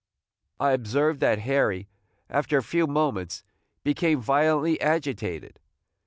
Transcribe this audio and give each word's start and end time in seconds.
I 0.59 0.71
observed 0.71 1.19
that 1.19 1.37
Harry, 1.37 1.87
after 2.27 2.57
a 2.57 2.63
few 2.63 2.87
moments, 2.87 3.43
became 3.83 4.19
violently 4.19 4.81
agitated. 4.81 5.59